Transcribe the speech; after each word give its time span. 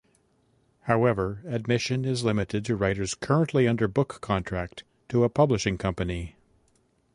However, 0.85 1.43
admission 1.45 2.05
is 2.05 2.23
limited 2.23 2.65
to 2.65 2.75
writers 2.75 3.13
currently 3.13 3.67
under 3.67 3.87
book 3.87 4.17
contract 4.19 4.83
to 5.09 5.23
a 5.23 5.29
publishing 5.29 5.77
company. 5.77 6.35